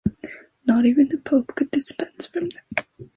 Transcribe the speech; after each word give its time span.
Not 0.65 0.87
even 0.87 1.09
the 1.09 1.19
Pope 1.19 1.53
could 1.53 1.69
dispense 1.69 2.25
from 2.25 2.49
them. 2.49 2.87